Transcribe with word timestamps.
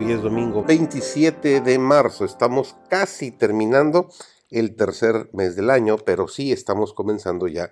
Hoy 0.00 0.12
es 0.12 0.22
domingo 0.22 0.64
27 0.64 1.60
de 1.60 1.78
marzo. 1.78 2.24
Estamos 2.24 2.74
casi 2.88 3.30
terminando 3.30 4.08
el 4.50 4.74
tercer 4.74 5.28
mes 5.34 5.56
del 5.56 5.68
año, 5.68 5.98
pero 5.98 6.26
sí 6.26 6.52
estamos 6.52 6.94
comenzando 6.94 7.48
ya 7.48 7.70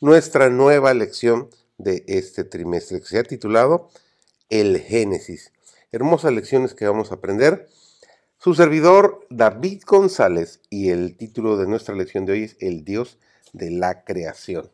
nuestra 0.00 0.48
nueva 0.48 0.94
lección 0.94 1.50
de 1.76 2.02
este 2.06 2.44
trimestre 2.44 3.00
que 3.00 3.06
se 3.06 3.18
ha 3.18 3.24
titulado 3.24 3.90
El 4.48 4.78
Génesis. 4.80 5.52
Hermosas 5.92 6.32
lecciones 6.32 6.72
que 6.72 6.86
vamos 6.86 7.12
a 7.12 7.16
aprender. 7.16 7.68
Su 8.38 8.54
servidor 8.54 9.26
David 9.28 9.82
González 9.86 10.62
y 10.70 10.88
el 10.88 11.18
título 11.18 11.58
de 11.58 11.66
nuestra 11.66 11.94
lección 11.94 12.24
de 12.24 12.32
hoy 12.32 12.42
es 12.44 12.56
El 12.58 12.84
Dios 12.84 13.18
de 13.52 13.70
la 13.70 14.02
Creación. 14.02 14.70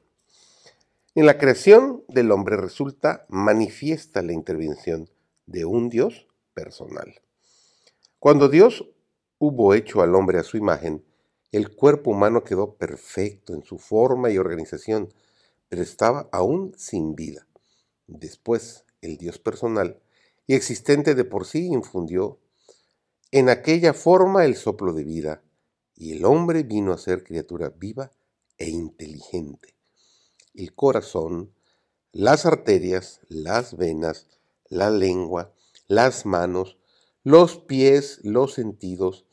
En 1.17 1.27
la 1.27 1.37
creación 1.37 2.05
del 2.07 2.31
hombre 2.31 2.57
resulta 2.57 3.27
manifiesta 3.29 4.23
la 4.23 4.33
intervención 4.35 5.11
de 5.47 5.65
un 5.65 5.89
Dios 5.89 6.29
personal. 6.55 7.21
Cuando 8.19 8.49
Dios 8.49 8.89
hubo 9.39 9.75
hecho 9.75 10.03
al 10.03 10.15
hombre 10.15 10.39
a 10.39 10.45
su 10.45 10.57
imagen, 10.57 11.05
el 11.51 11.75
cuerpo 11.75 12.13
humano 12.13 12.45
quedó 12.45 12.75
perfecto 12.77 13.55
en 13.55 13.63
su 13.63 13.79
forma 13.79 14.31
y 14.31 14.39
organización, 14.39 15.13
pero 15.69 15.83
estaba 15.83 16.29
aún 16.33 16.75
sin 16.77 17.15
vida. 17.15 17.47
Después, 18.07 18.85
el 19.01 19.17
Dios 19.17 19.39
personal 19.39 20.01
y 20.47 20.55
existente 20.55 21.15
de 21.15 21.25
por 21.25 21.47
sí 21.47 21.67
infundió 21.67 22.39
en 23.31 23.49
aquella 23.49 23.95
forma 23.95 24.45
el 24.45 24.57
soplo 24.57 24.93
de 24.93 25.05
vida, 25.05 25.43
y 25.95 26.13
el 26.13 26.25
hombre 26.25 26.65
vino 26.65 26.93
a 26.93 26.99
ser 26.99 27.23
criatura 27.23 27.71
viva 27.71 28.11
e 28.59 28.69
inteligente. 28.69 29.75
El 30.55 30.75
corazón, 30.75 31.55
las 32.13 32.45
arterias, 32.45 33.21
las 33.29 33.77
venas, 33.77 34.27
la 34.69 34.91
lengua, 34.91 35.55
las 35.93 36.25
manos, 36.25 36.79
los 37.23 37.59
pies, 37.59 38.21
los 38.23 38.55
sentidos, 38.55 39.27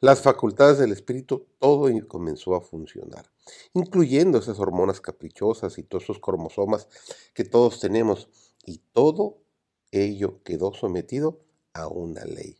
las 0.00 0.22
facultades 0.22 0.78
del 0.78 0.92
espíritu, 0.92 1.46
todo 1.58 1.90
comenzó 2.08 2.54
a 2.54 2.62
funcionar, 2.62 3.30
incluyendo 3.74 4.38
esas 4.38 4.58
hormonas 4.58 5.02
caprichosas 5.02 5.76
y 5.76 5.82
todos 5.82 6.04
esos 6.04 6.18
cromosomas 6.18 6.88
que 7.34 7.44
todos 7.44 7.80
tenemos, 7.80 8.30
y 8.64 8.78
todo 8.94 9.42
ello 9.90 10.42
quedó 10.42 10.72
sometido 10.72 11.44
a 11.74 11.86
una 11.86 12.24
ley. 12.24 12.56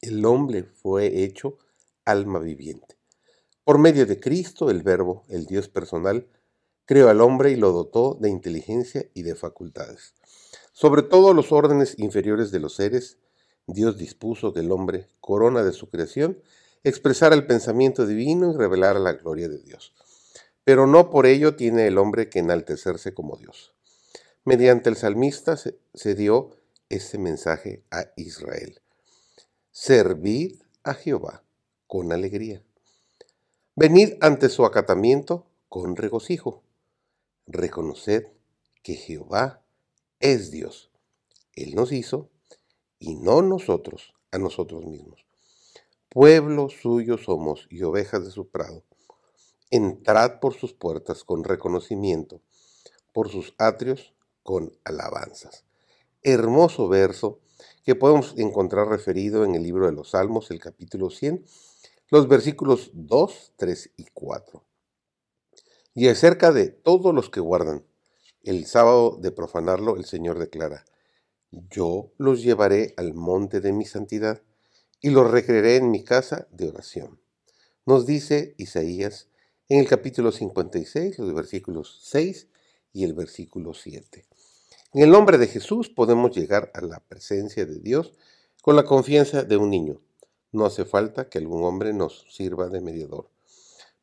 El 0.00 0.24
hombre 0.26 0.64
fue 0.64 1.22
hecho 1.22 1.56
alma 2.04 2.40
viviente. 2.40 2.96
Por 3.62 3.78
medio 3.78 4.06
de 4.06 4.18
Cristo, 4.18 4.70
el 4.70 4.82
Verbo, 4.82 5.22
el 5.28 5.46
Dios 5.46 5.68
personal, 5.68 6.26
creó 6.84 7.10
al 7.10 7.20
hombre 7.20 7.52
y 7.52 7.56
lo 7.56 7.70
dotó 7.70 8.18
de 8.20 8.28
inteligencia 8.28 9.08
y 9.14 9.22
de 9.22 9.36
facultades. 9.36 10.14
Sobre 10.80 11.02
todos 11.02 11.36
los 11.36 11.52
órdenes 11.52 11.98
inferiores 11.98 12.50
de 12.52 12.58
los 12.58 12.76
seres, 12.76 13.18
Dios 13.66 13.98
dispuso 13.98 14.54
que 14.54 14.60
el 14.60 14.72
hombre, 14.72 15.08
corona 15.20 15.62
de 15.62 15.74
su 15.74 15.90
creación, 15.90 16.40
expresara 16.84 17.34
el 17.34 17.46
pensamiento 17.46 18.06
divino 18.06 18.50
y 18.50 18.56
revelara 18.56 18.98
la 18.98 19.12
gloria 19.12 19.50
de 19.50 19.58
Dios. 19.58 19.92
Pero 20.64 20.86
no 20.86 21.10
por 21.10 21.26
ello 21.26 21.54
tiene 21.54 21.86
el 21.86 21.98
hombre 21.98 22.30
que 22.30 22.38
enaltecerse 22.38 23.12
como 23.12 23.36
Dios. 23.36 23.74
Mediante 24.46 24.88
el 24.88 24.96
salmista 24.96 25.58
se, 25.58 26.14
dio 26.14 26.56
este 26.88 27.18
mensaje 27.18 27.84
a 27.90 28.06
Israel. 28.16 28.80
Servid 29.72 30.62
a 30.82 30.94
Jehová 30.94 31.44
con 31.88 32.10
alegría. 32.10 32.62
Venid 33.76 34.14
ante 34.22 34.48
su 34.48 34.64
acatamiento 34.64 35.44
con 35.68 35.94
regocijo. 35.94 36.62
Reconoced 37.46 38.28
que 38.82 38.94
Jehová 38.94 39.60
es 40.20 40.50
Dios. 40.50 40.90
Él 41.54 41.74
nos 41.74 41.92
hizo 41.92 42.30
y 42.98 43.16
no 43.16 43.42
nosotros 43.42 44.14
a 44.30 44.38
nosotros 44.38 44.84
mismos. 44.84 45.26
Pueblo 46.08 46.68
suyo 46.68 47.18
somos 47.18 47.66
y 47.70 47.82
ovejas 47.82 48.24
de 48.24 48.30
su 48.30 48.48
prado. 48.48 48.84
Entrad 49.70 50.40
por 50.40 50.54
sus 50.54 50.74
puertas 50.74 51.24
con 51.24 51.44
reconocimiento, 51.44 52.40
por 53.12 53.30
sus 53.30 53.54
atrios 53.58 54.14
con 54.42 54.72
alabanzas. 54.84 55.64
Hermoso 56.22 56.88
verso 56.88 57.40
que 57.84 57.94
podemos 57.94 58.34
encontrar 58.36 58.88
referido 58.88 59.44
en 59.44 59.54
el 59.54 59.62
libro 59.62 59.86
de 59.86 59.92
los 59.92 60.10
Salmos, 60.10 60.50
el 60.50 60.60
capítulo 60.60 61.10
100, 61.10 61.44
los 62.10 62.28
versículos 62.28 62.90
2, 62.92 63.52
3 63.56 63.90
y 63.96 64.06
4. 64.12 64.64
Y 65.94 66.08
acerca 66.08 66.52
de 66.52 66.68
todos 66.68 67.14
los 67.14 67.30
que 67.30 67.40
guardan 67.40 67.84
el 68.42 68.66
sábado 68.66 69.18
de 69.20 69.32
profanarlo, 69.32 69.96
el 69.96 70.04
Señor 70.04 70.38
declara, 70.38 70.84
yo 71.50 72.12
los 72.16 72.42
llevaré 72.42 72.94
al 72.96 73.14
monte 73.14 73.60
de 73.60 73.72
mi 73.72 73.84
santidad 73.84 74.42
y 75.00 75.10
los 75.10 75.30
recrearé 75.30 75.76
en 75.76 75.90
mi 75.90 76.04
casa 76.04 76.46
de 76.50 76.68
oración. 76.68 77.20
Nos 77.86 78.06
dice 78.06 78.54
Isaías 78.58 79.28
en 79.68 79.80
el 79.80 79.88
capítulo 79.88 80.32
56, 80.32 81.18
los 81.18 81.34
versículos 81.34 82.00
6 82.04 82.48
y 82.92 83.04
el 83.04 83.14
versículo 83.14 83.74
7. 83.74 84.24
En 84.92 85.02
el 85.02 85.10
nombre 85.10 85.38
de 85.38 85.46
Jesús 85.46 85.88
podemos 85.88 86.36
llegar 86.36 86.70
a 86.74 86.80
la 86.80 87.00
presencia 87.00 87.64
de 87.64 87.78
Dios 87.78 88.12
con 88.62 88.76
la 88.76 88.84
confianza 88.84 89.44
de 89.44 89.56
un 89.56 89.70
niño. 89.70 90.00
No 90.52 90.66
hace 90.66 90.84
falta 90.84 91.28
que 91.28 91.38
algún 91.38 91.64
hombre 91.64 91.92
nos 91.92 92.26
sirva 92.30 92.68
de 92.68 92.80
mediador. 92.80 93.30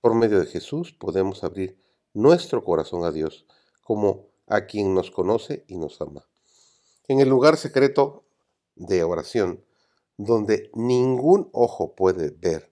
Por 0.02 0.16
medio 0.16 0.40
de 0.40 0.46
Jesús 0.46 0.94
podemos 0.94 1.44
abrir 1.44 1.78
nuestro 2.14 2.64
corazón 2.64 3.04
a 3.04 3.12
Dios 3.12 3.46
como 3.88 4.28
a 4.48 4.66
quien 4.66 4.94
nos 4.94 5.12
conoce 5.12 5.64
y 5.66 5.78
nos 5.78 6.02
ama. 6.02 6.28
En 7.08 7.22
el 7.22 7.30
lugar 7.30 7.56
secreto 7.56 8.26
de 8.76 9.02
oración, 9.06 9.64
donde 10.18 10.70
ningún 10.74 11.50
ojo 11.54 11.96
puede 11.96 12.32
ver, 12.32 12.70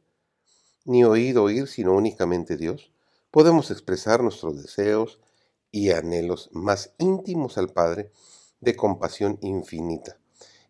ni 0.83 1.05
oído 1.05 1.43
oír, 1.43 1.69
sino 1.69 1.95
únicamente 1.95 2.57
Dios, 2.57 2.91
podemos 3.31 3.71
expresar 3.71 4.21
nuestros 4.23 4.61
deseos 4.61 5.21
y 5.71 5.91
anhelos 5.91 6.49
más 6.51 6.93
íntimos 6.97 7.57
al 7.57 7.69
Padre 7.69 8.11
de 8.59 8.75
compasión 8.75 9.39
infinita, 9.39 10.19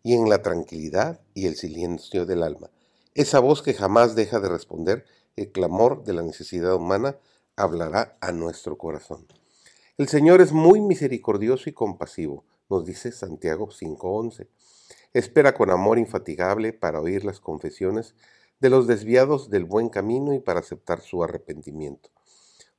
y 0.04 0.14
en 0.14 0.28
la 0.28 0.42
tranquilidad 0.42 1.22
y 1.34 1.46
el 1.46 1.56
silencio 1.56 2.24
del 2.24 2.44
alma, 2.44 2.70
esa 3.14 3.40
voz 3.40 3.62
que 3.62 3.74
jamás 3.74 4.14
deja 4.14 4.38
de 4.38 4.48
responder 4.48 5.06
el 5.34 5.50
clamor 5.50 6.04
de 6.04 6.12
la 6.12 6.22
necesidad 6.22 6.76
humana, 6.76 7.18
hablará 7.56 8.16
a 8.20 8.30
nuestro 8.30 8.78
corazón. 8.78 9.26
El 9.98 10.08
Señor 10.08 10.42
es 10.42 10.52
muy 10.52 10.82
misericordioso 10.82 11.70
y 11.70 11.72
compasivo, 11.72 12.44
nos 12.68 12.84
dice 12.84 13.12
Santiago 13.12 13.68
5.11. 13.68 14.46
Espera 15.14 15.54
con 15.54 15.70
amor 15.70 15.98
infatigable 15.98 16.74
para 16.74 17.00
oír 17.00 17.24
las 17.24 17.40
confesiones 17.40 18.14
de 18.60 18.68
los 18.68 18.86
desviados 18.86 19.48
del 19.48 19.64
buen 19.64 19.88
camino 19.88 20.34
y 20.34 20.38
para 20.38 20.60
aceptar 20.60 21.00
su 21.00 21.24
arrepentimiento. 21.24 22.10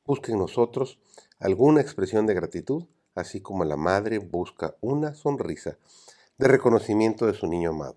Busque 0.05 0.33
en 0.33 0.37
nosotros 0.37 0.99
alguna 1.39 1.81
expresión 1.81 2.27
de 2.27 2.35
gratitud, 2.35 2.85
así 3.15 3.41
como 3.41 3.65
la 3.65 3.77
madre 3.77 4.19
busca 4.19 4.75
una 4.79 5.15
sonrisa 5.15 5.79
de 6.37 6.47
reconocimiento 6.47 7.25
de 7.25 7.33
su 7.33 7.47
niño 7.47 7.71
amado. 7.71 7.95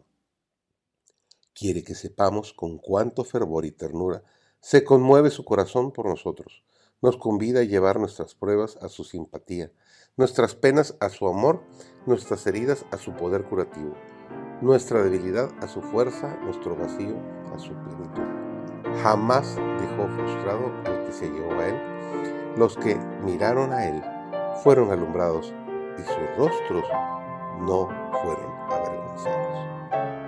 Quiere 1.53 1.85
que 1.85 1.95
sepamos 1.95 2.55
con 2.55 2.79
cuánto 2.79 3.25
fervor 3.25 3.67
y 3.67 3.71
ternura 3.71 4.23
se 4.61 4.83
conmueve 4.83 5.29
su 5.29 5.45
corazón 5.45 5.93
por 5.93 6.07
nosotros. 6.07 6.63
Nos 7.03 7.17
convida 7.17 7.61
a 7.61 7.65
llevar 7.65 7.99
nuestras 7.99 8.35
pruebas 8.35 8.77
a 8.83 8.89
su 8.89 9.05
simpatía, 9.05 9.73
nuestras 10.19 10.55
penas 10.55 10.97
a 11.01 11.09
su 11.09 11.27
amor, 11.27 11.63
nuestras 12.05 12.47
heridas 12.47 12.85
a 12.91 12.99
su 12.99 13.13
poder 13.15 13.45
curativo, 13.45 13.95
nuestra 14.61 15.03
debilidad 15.03 15.51
a 15.63 15.69
su 15.69 15.81
fuerza, 15.81 16.37
nuestro 16.43 16.77
vacío 16.77 17.17
a 17.55 17.59
su 17.59 17.73
plenitud. 17.73 18.41
Jamás 19.03 19.57
dejó 19.57 20.09
frustrado 20.09 20.73
al 20.85 21.07
que 21.07 21.13
se 21.13 21.31
llevó 21.31 21.53
a 21.53 21.69
él. 21.69 22.57
Los 22.59 22.77
que 22.77 22.97
miraron 23.25 23.73
a 23.73 23.89
él 23.89 24.03
fueron 24.63 24.91
alumbrados 24.91 25.55
y 25.99 26.03
sus 26.03 26.37
rostros 26.37 26.85
no 27.61 27.89
fueron 28.23 28.53
avergonzados. 28.69 30.20